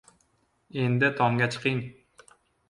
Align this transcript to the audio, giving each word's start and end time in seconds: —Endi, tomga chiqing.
—Endi, 0.83 1.11
tomga 1.19 1.49
chiqing. 1.57 1.85